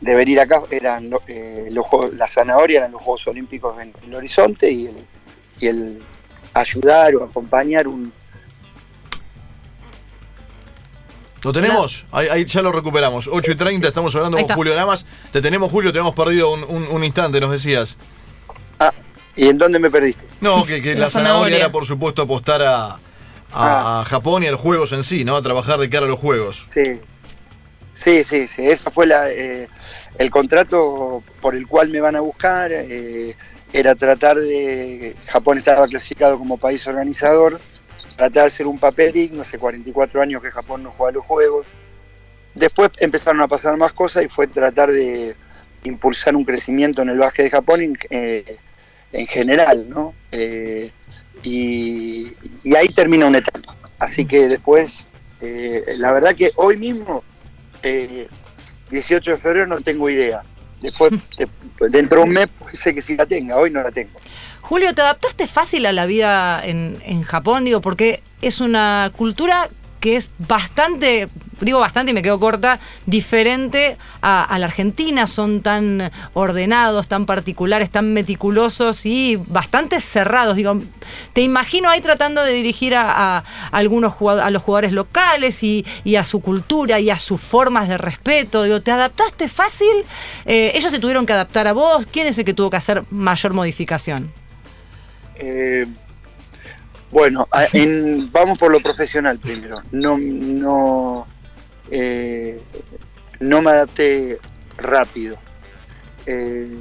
de 0.00 0.14
venir 0.14 0.38
acá 0.40 0.62
eran 0.70 1.08
lo- 1.10 1.22
eh, 1.26 1.68
los 1.70 1.86
Juegos- 1.86 2.14
la 2.14 2.28
zanahoria 2.28 2.78
eran 2.80 2.92
los 2.92 3.02
Juegos 3.02 3.26
Olímpicos 3.28 3.76
en 3.80 3.92
el 4.06 4.14
horizonte 4.14 4.70
y 4.70 4.86
el, 4.86 5.04
y 5.60 5.66
el 5.68 6.02
ayudar 6.52 7.16
o 7.16 7.24
acompañar 7.24 7.88
un, 7.88 8.12
¿Lo 11.44 11.52
tenemos? 11.52 12.06
Ahí, 12.10 12.26
ahí 12.28 12.44
ya 12.46 12.62
lo 12.62 12.72
recuperamos. 12.72 13.28
8 13.30 13.52
y 13.52 13.54
30, 13.54 13.86
estamos 13.88 14.14
hablando 14.16 14.38
con. 14.38 14.48
Julio 14.56 14.74
Lamas. 14.74 15.04
Te 15.30 15.40
tenemos, 15.42 15.70
Julio, 15.70 15.92
te 15.92 15.98
hemos 15.98 16.14
perdido 16.14 16.52
un, 16.52 16.64
un- 16.64 16.86
un 16.90 17.04
instante, 17.04 17.38
nos 17.40 17.50
decías. 17.52 17.98
Ah, 18.78 18.92
¿y 19.36 19.48
en 19.48 19.58
dónde 19.58 19.78
me 19.78 19.90
perdiste? 19.90 20.24
No, 20.40 20.64
que, 20.64 20.80
que 20.82 20.94
la, 20.94 21.00
La 21.02 21.10
zanahoria 21.10 21.34
zanahoria. 21.34 21.56
era, 21.58 21.70
por 21.72 21.84
supuesto, 21.84 22.22
apostar 22.22 22.62
a, 22.62 22.86
a- 22.86 22.98
Ah. 23.52 24.00
a 24.00 24.04
Japón 24.06 24.42
y 24.42 24.46
a 24.46 24.50
los 24.52 24.60
juegos 24.60 24.92
en 24.92 25.04
sí, 25.04 25.24
¿no? 25.24 25.36
A 25.36 25.42
trabajar 25.42 25.78
de 25.78 25.88
cara 25.90 26.06
a 26.06 26.08
los 26.08 26.18
juegos. 26.18 26.66
Sí, 26.70 26.82
sí, 27.92 28.24
sí, 28.24 28.48
sí. 28.48 28.66
Ese 28.66 28.90
fue 28.90 29.06
la, 29.06 29.30
eh, 29.30 29.68
el 30.18 30.30
contrato 30.30 31.22
por 31.40 31.54
el 31.54 31.66
cual 31.68 31.90
me 31.90 32.00
van 32.00 32.16
a 32.16 32.20
buscar. 32.20 32.70
eh, 32.72 33.36
era 33.72 33.96
tratar 33.96 34.38
de. 34.38 35.16
Japón 35.26 35.58
estaba 35.58 35.86
clasificado 35.88 36.38
como 36.38 36.56
país 36.58 36.86
organizador, 36.86 37.60
tratar 38.16 38.42
de 38.44 38.46
hacer 38.48 38.66
un 38.66 38.78
papel 38.78 39.12
digno. 39.12 39.42
Hace 39.42 39.58
44 39.58 40.22
años 40.22 40.42
que 40.42 40.50
Japón 40.50 40.82
no 40.82 40.90
juega 40.92 41.12
los 41.12 41.24
juegos. 41.24 41.66
Después 42.54 42.90
empezaron 42.98 43.40
a 43.40 43.48
pasar 43.48 43.76
más 43.76 43.92
cosas 43.92 44.24
y 44.24 44.28
fue 44.28 44.46
tratar 44.46 44.90
de 44.92 45.34
impulsar 45.82 46.34
un 46.36 46.44
crecimiento 46.44 47.02
en 47.02 47.08
el 47.10 47.18
básquet 47.18 47.44
de 47.46 47.50
Japón 47.50 47.80
en, 47.82 47.98
eh, 48.10 48.56
en 49.12 49.26
general, 49.26 49.88
¿no? 49.88 50.14
Eh, 50.32 50.90
y, 51.42 52.32
y 52.62 52.74
ahí 52.76 52.88
termina 52.88 53.26
una 53.26 53.38
etapa. 53.38 53.74
Así 53.98 54.24
que 54.24 54.48
después, 54.48 55.08
eh, 55.40 55.84
la 55.98 56.12
verdad 56.12 56.34
que 56.34 56.52
hoy 56.56 56.76
mismo, 56.76 57.22
eh, 57.82 58.28
18 58.90 59.32
de 59.32 59.36
febrero, 59.36 59.66
no 59.66 59.80
tengo 59.80 60.08
idea. 60.08 60.42
Después, 60.80 61.12
de- 61.36 61.88
dentro 61.90 62.18
de 62.20 62.24
un 62.24 62.30
mes, 62.32 62.46
puede 62.58 62.76
ser 62.76 62.94
que 62.94 63.02
sí 63.02 63.16
la 63.16 63.26
tenga, 63.26 63.56
hoy 63.56 63.70
no 63.70 63.82
la 63.82 63.90
tengo. 63.90 64.12
Julio, 64.66 64.94
¿te 64.94 65.02
adaptaste 65.02 65.46
fácil 65.46 65.84
a 65.84 65.92
la 65.92 66.06
vida 66.06 66.58
en, 66.64 66.96
en 67.04 67.22
Japón? 67.22 67.66
Digo, 67.66 67.82
porque 67.82 68.22
es 68.40 68.62
una 68.62 69.12
cultura 69.14 69.68
que 70.00 70.16
es 70.16 70.30
bastante, 70.38 71.28
digo 71.60 71.80
bastante 71.80 72.12
y 72.12 72.14
me 72.14 72.22
quedo 72.22 72.40
corta, 72.40 72.80
diferente 73.04 73.98
a, 74.22 74.56
la 74.58 74.64
Argentina. 74.64 75.26
Son 75.26 75.60
tan 75.60 76.10
ordenados, 76.32 77.08
tan 77.08 77.26
particulares, 77.26 77.90
tan 77.90 78.14
meticulosos 78.14 79.04
y 79.04 79.36
bastante 79.36 80.00
cerrados. 80.00 80.56
Digo, 80.56 80.80
te 81.34 81.42
imagino 81.42 81.90
ahí 81.90 82.00
tratando 82.00 82.42
de 82.42 82.54
dirigir 82.54 82.94
a, 82.94 83.36
a 83.36 83.44
algunos 83.70 84.14
a 84.40 84.48
los 84.48 84.62
jugadores 84.62 84.92
locales 84.92 85.62
y, 85.62 85.84
y 86.04 86.16
a 86.16 86.24
su 86.24 86.40
cultura 86.40 87.00
y 87.00 87.10
a 87.10 87.18
sus 87.18 87.38
formas 87.38 87.86
de 87.86 87.98
respeto. 87.98 88.62
Digo, 88.62 88.80
¿te 88.80 88.92
adaptaste 88.92 89.46
fácil? 89.46 90.06
Eh, 90.46 90.72
¿Ellos 90.74 90.90
se 90.90 91.00
tuvieron 91.00 91.26
que 91.26 91.34
adaptar 91.34 91.66
a 91.66 91.74
vos? 91.74 92.08
¿Quién 92.10 92.26
es 92.26 92.38
el 92.38 92.46
que 92.46 92.54
tuvo 92.54 92.70
que 92.70 92.78
hacer 92.78 93.04
mayor 93.10 93.52
modificación? 93.52 94.43
Eh, 95.36 95.86
bueno, 97.10 97.48
vamos 98.30 98.58
por 98.58 98.70
lo 98.70 98.80
profesional 98.80 99.38
primero. 99.38 99.82
No, 99.92 100.18
no, 100.18 101.26
eh, 101.90 102.60
no 103.40 103.62
me 103.62 103.70
adapté 103.70 104.38
rápido. 104.76 105.36
Eh, 106.26 106.80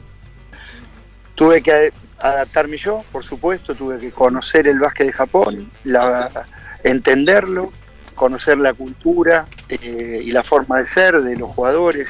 tuve 1.35 1.61
que 1.61 1.93
adaptarme 2.19 2.77
yo, 2.77 3.03
por 3.11 3.23
supuesto, 3.23 3.75
tuve 3.75 3.99
que 3.99 4.11
conocer 4.11 4.67
el 4.67 4.79
básquet 4.79 5.07
de 5.07 5.13
Japón, 5.13 5.71
entenderlo, 6.83 7.71
conocer 8.15 8.57
la 8.57 8.73
cultura 8.73 9.47
y 9.69 10.31
la 10.31 10.43
forma 10.43 10.77
de 10.77 10.85
ser 10.85 11.21
de 11.21 11.35
los 11.35 11.49
jugadores, 11.49 12.09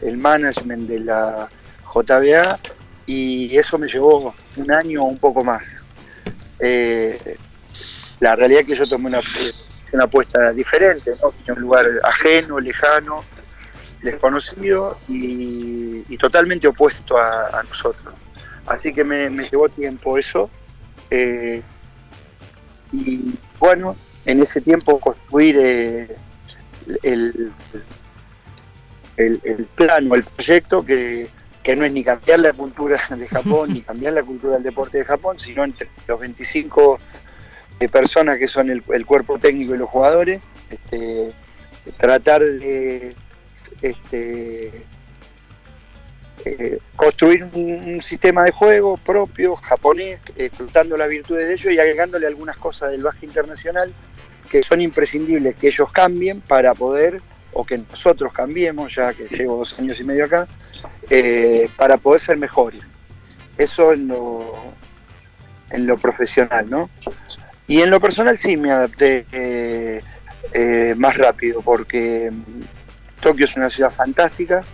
el 0.00 0.16
management 0.16 0.88
de 0.88 1.00
la 1.00 1.48
JBA, 1.94 2.58
y 3.06 3.56
eso 3.56 3.78
me 3.78 3.88
llevó 3.88 4.34
un 4.56 4.70
año 4.70 5.02
o 5.02 5.06
un 5.06 5.18
poco 5.18 5.44
más. 5.44 5.84
Eh, 6.58 7.36
la 8.20 8.36
realidad 8.36 8.60
es 8.62 8.66
que 8.66 8.74
yo 8.76 8.88
tomé 8.88 9.08
una, 9.08 9.20
una 9.92 10.04
apuesta 10.04 10.52
diferente, 10.52 11.12
¿no? 11.20 11.28
A 11.28 11.52
un 11.52 11.60
lugar 11.60 11.86
ajeno, 12.04 12.60
lejano, 12.60 13.24
desconocido 14.02 14.98
y, 15.08 16.16
totalmente 16.18 16.68
opuesto 16.68 17.16
a, 17.16 17.62
nosotros. 17.66 18.14
Así 18.66 18.92
que 18.92 19.04
me, 19.04 19.30
me 19.30 19.48
llevó 19.48 19.68
tiempo 19.70 20.18
eso. 20.18 20.50
eh, 21.10 21.62
y 22.92 23.34
bueno, 23.58 23.96
en 24.24 24.42
ese 24.42 24.60
tiempo 24.60 24.98
construir 25.00 25.56
eh, 25.58 26.16
el, 27.02 27.52
el, 29.16 29.40
el 29.44 29.64
plano, 29.74 30.14
el 30.14 30.24
proyecto 30.24 30.84
que, 30.84 31.28
que 31.62 31.76
no 31.76 31.84
es 31.84 31.92
ni 31.92 32.04
cambiar 32.04 32.40
la 32.40 32.52
cultura 32.52 33.00
de 33.16 33.28
Japón, 33.28 33.72
ni 33.72 33.80
cambiar 33.82 34.14
la 34.14 34.22
cultura 34.22 34.54
del 34.54 34.62
deporte 34.62 34.98
de 34.98 35.04
Japón, 35.04 35.38
sino 35.38 35.64
entre 35.64 35.88
los 36.06 36.20
25 36.20 36.98
de 37.78 37.88
personas 37.88 38.38
que 38.38 38.48
son 38.48 38.70
el, 38.70 38.82
el 38.92 39.06
cuerpo 39.06 39.38
técnico 39.38 39.74
y 39.74 39.78
los 39.78 39.88
jugadores, 39.88 40.42
este, 40.70 41.32
tratar 41.96 42.42
de 42.42 43.14
este, 43.80 44.84
eh, 46.44 46.78
construir 46.96 47.44
un, 47.44 47.62
un 47.94 48.02
sistema 48.02 48.44
de 48.44 48.50
juego 48.50 48.96
propio, 48.98 49.56
japonés, 49.56 50.20
eh, 50.36 50.46
explotando 50.46 50.96
las 50.96 51.08
virtudes 51.08 51.48
de 51.48 51.54
ellos 51.54 51.72
y 51.72 51.78
agregándole 51.78 52.26
algunas 52.26 52.56
cosas 52.56 52.90
del 52.90 53.02
básquet 53.02 53.24
internacional 53.24 53.92
que 54.50 54.62
son 54.62 54.80
imprescindibles 54.80 55.54
que 55.54 55.68
ellos 55.68 55.90
cambien 55.92 56.40
para 56.40 56.74
poder, 56.74 57.22
o 57.52 57.64
que 57.64 57.78
nosotros 57.78 58.32
cambiemos, 58.32 58.94
ya 58.94 59.12
que 59.12 59.28
llevo 59.28 59.58
dos 59.58 59.78
años 59.78 59.98
y 60.00 60.04
medio 60.04 60.24
acá, 60.24 60.46
eh, 61.12 61.68
para 61.76 61.96
poder 61.96 62.20
ser 62.20 62.36
mejores. 62.36 62.84
Eso 63.58 63.92
en 63.92 64.06
lo, 64.06 64.54
en 65.70 65.84
lo 65.84 65.98
profesional, 65.98 66.70
¿no? 66.70 66.88
Y 67.66 67.80
en 67.80 67.90
lo 67.90 68.00
personal 68.00 68.38
sí 68.38 68.56
me 68.56 68.70
adapté 68.70 69.26
eh, 69.32 70.02
eh, 70.52 70.94
más 70.96 71.16
rápido, 71.16 71.62
porque 71.62 72.30
mm, 72.30 73.20
Tokio 73.20 73.44
es 73.44 73.56
una 73.56 73.70
ciudad 73.70 73.90
fantástica, 73.90 74.64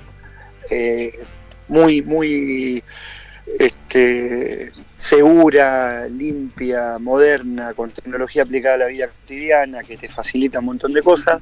muy, 1.68 2.02
muy 2.02 2.84
este, 3.58 4.72
segura, 4.94 6.06
limpia, 6.08 6.98
moderna, 6.98 7.72
con 7.72 7.90
tecnología 7.90 8.42
aplicada 8.42 8.74
a 8.74 8.78
la 8.78 8.86
vida 8.86 9.08
cotidiana, 9.08 9.82
que 9.84 9.96
te 9.96 10.08
facilita 10.08 10.58
un 10.58 10.66
montón 10.66 10.92
de 10.92 11.02
cosas. 11.02 11.40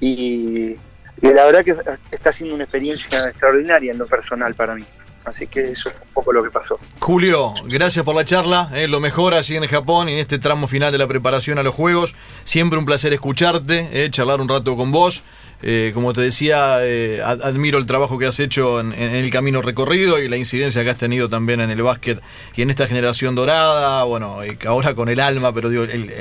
Y, 0.00 0.76
y 1.22 1.32
la 1.32 1.44
verdad 1.44 1.64
que 1.64 1.76
está 2.10 2.32
siendo 2.32 2.54
una 2.54 2.64
experiencia 2.64 3.28
extraordinaria 3.28 3.92
en 3.92 3.98
lo 3.98 4.06
personal 4.06 4.54
para 4.54 4.74
mí. 4.74 4.84
Así 5.24 5.46
que 5.46 5.70
eso 5.70 5.88
es 5.88 5.94
un 5.94 6.08
poco 6.12 6.32
lo 6.32 6.42
que 6.42 6.50
pasó. 6.50 6.80
Julio, 6.98 7.54
gracias 7.66 8.04
por 8.04 8.16
la 8.16 8.24
charla. 8.24 8.68
eh, 8.74 8.88
lo 8.88 8.98
mejor 8.98 9.34
así 9.34 9.54
en 9.54 9.64
Japón 9.68 10.08
y 10.08 10.14
en 10.14 10.18
este 10.18 10.40
tramo 10.40 10.66
final 10.66 10.90
de 10.90 10.98
la 10.98 11.06
preparación 11.06 11.58
a 11.58 11.62
los 11.62 11.74
Juegos. 11.74 12.16
Siempre 12.42 12.76
un 12.76 12.84
placer 12.84 13.12
escucharte, 13.12 13.88
eh, 13.92 14.10
charlar 14.10 14.40
un 14.40 14.48
rato 14.48 14.76
con 14.76 14.90
vos. 14.90 15.22
Eh, 15.62 15.92
como 15.94 16.12
te 16.12 16.20
decía, 16.20 16.78
eh, 16.80 17.20
ad- 17.24 17.42
admiro 17.42 17.78
el 17.78 17.86
trabajo 17.86 18.18
que 18.18 18.26
has 18.26 18.40
hecho 18.40 18.80
en, 18.80 18.92
el 18.92 19.30
camino 19.30 19.62
recorrido 19.62 20.20
y 20.20 20.28
la 20.28 20.36
incidencia 20.36 20.82
que 20.82 20.90
has 20.90 20.98
tenido 20.98 21.28
también 21.28 21.60
en 21.60 21.70
el 21.70 21.80
básquet 21.82 22.20
y 22.56 22.62
en 22.62 22.70
esta 22.70 22.86
generación 22.88 23.36
dorada. 23.36 24.02
Bueno, 24.04 24.38
que 24.58 24.66
ahora 24.66 24.94
con 24.94 25.08
el 25.08 25.20
alma, 25.20 25.52
pero 25.52 25.68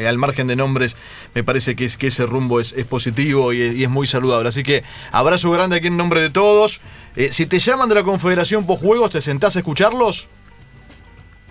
al 0.07 0.17
margen 0.17 0.47
de 0.47 0.55
nombres, 0.55 0.95
me 1.33 1.43
parece 1.43 1.75
que, 1.75 1.85
es, 1.85 1.97
que 1.97 2.07
ese 2.07 2.25
rumbo 2.25 2.59
es, 2.59 2.73
positivo 2.87 3.51
y 3.51 3.83
es, 3.83 3.89
muy 3.89 4.05
saludable. 4.05 4.49
Así 4.49 4.63
que 4.63 4.83
abrazo 5.11 5.49
grande 5.51 5.77
aquí 5.77 5.87
en 5.87 5.97
nombre 5.97 6.21
de 6.21 6.29
todos. 6.29 6.81
Eh, 7.15 7.29
si 7.31 7.45
te 7.45 7.59
llaman 7.59 7.89
de 7.89 7.95
la 7.95 8.03
Confederación 8.03 8.65
Postjuegos, 8.67 9.11
¿te 9.11 9.21
sentás 9.21 9.55
a 9.55 9.59
escucharlos? 9.59 10.29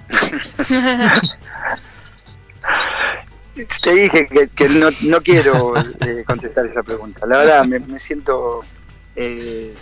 Te 3.83 3.95
dije 3.95 4.27
que, 4.27 4.49
que 4.49 4.69
no, 4.69 4.89
no 5.03 5.21
quiero 5.21 5.75
eh, 5.77 6.25
contestar 6.27 6.67
esa 6.67 6.83
pregunta. 6.83 7.27
La 7.27 7.39
verdad, 7.39 7.65
me, 7.65 7.79
me 7.81 7.99
siento... 7.99 8.61
eh, 9.17 9.75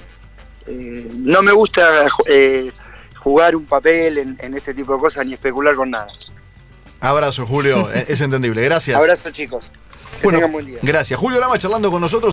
eh, 0.67 1.09
no 1.15 1.43
me 1.43 1.53
gusta 1.53 2.07
jugar 3.23 3.57
un 3.57 3.67
papel 3.67 4.19
en, 4.19 4.37
en 4.41 4.55
este 4.55 4.75
tipo 4.75 4.95
de 4.95 5.01
cosas 5.01 5.27
ni 5.27 5.35
especular 5.35 5.75
con 5.75 5.91
nada. 5.91 6.09
Abrazo, 7.01 7.47
Julio. 7.47 7.89
Eh, 7.95 8.07
es 8.09 8.21
entendible. 8.21 8.63
Gracias. 8.63 8.99
Abrazo 8.99 9.31
chicos. 9.31 9.71
Que 10.21 10.25
Bueno, 10.25 10.39
tengan 10.39 10.53
buen 10.53 10.67
día. 10.67 10.79
gracias. 10.83 11.19
Julio 11.19 11.39
Lama 11.39 11.59
charlando 11.59 11.91
con 11.91 12.01
nosotros. 12.01 12.27